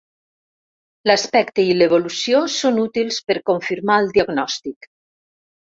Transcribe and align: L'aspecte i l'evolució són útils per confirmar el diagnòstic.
L'aspecte 1.09 1.65
i 1.73 1.77
l'evolució 1.81 2.41
són 2.57 2.83
útils 2.87 3.23
per 3.29 3.39
confirmar 3.53 4.03
el 4.07 4.13
diagnòstic. 4.19 4.93